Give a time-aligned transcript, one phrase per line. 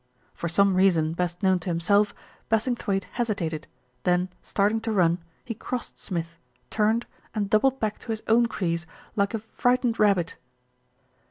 [0.33, 2.15] For some reason best known to himself,
[2.49, 3.67] Bassingthwaighte hesitated,
[4.01, 6.37] then starting to run, he crossed Smith,
[6.71, 10.37] turned, and doubled back to his own crease like a frightened rabbit.